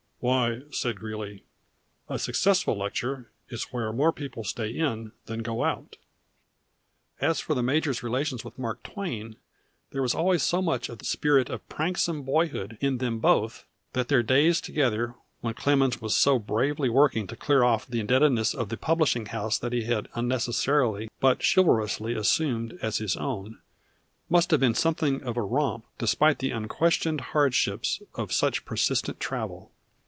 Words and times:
"'Why,' 0.23 0.59
said 0.69 0.99
Greeley, 0.99 1.45
'a 2.07 2.19
successful 2.19 2.77
lecture 2.77 3.31
is 3.49 3.63
where 3.73 3.91
more 3.91 4.11
people 4.13 4.43
stay 4.43 4.69
in 4.69 5.13
than 5.25 5.41
go 5.41 5.63
out.'" 5.63 5.97
As 7.19 7.39
for 7.39 7.55
the 7.55 7.63
major's 7.63 8.03
relations 8.03 8.45
with 8.45 8.59
Mark 8.59 8.83
Twain, 8.83 9.35
there 9.89 10.03
was 10.03 10.13
always 10.13 10.43
so 10.43 10.61
much 10.61 10.89
of 10.89 10.99
the 10.99 11.05
spirit 11.05 11.49
of 11.49 11.67
pranksome 11.69 12.21
boyhood 12.21 12.77
in 12.81 12.99
them 12.99 13.17
both 13.17 13.65
that 13.93 14.09
their 14.09 14.21
days 14.21 14.61
together, 14.61 15.15
when 15.39 15.55
Clemens 15.55 15.99
was 16.01 16.13
so 16.15 16.37
bravely 16.37 16.87
working 16.87 17.25
to 17.25 17.35
clear 17.35 17.63
off 17.63 17.87
the 17.87 17.99
indebtedness 17.99 18.53
of 18.53 18.69
the 18.69 18.77
publishing 18.77 19.25
house 19.25 19.57
that 19.57 19.73
he 19.73 19.85
had 19.85 20.07
unnecessarily 20.13 21.09
but 21.19 21.41
chivalrously 21.41 22.13
assumed 22.13 22.77
as 22.83 22.97
his 22.99 23.17
own, 23.17 23.57
must 24.29 24.51
have 24.51 24.59
been 24.59 24.75
something 24.75 25.23
of 25.23 25.35
a 25.35 25.41
romp, 25.41 25.83
despite 25.97 26.37
the 26.37 26.51
unquestioned 26.51 27.21
hardships 27.33 28.03
of 28.13 28.31
such 28.31 28.65
persistent 28.65 29.19
travel. 29.19 29.71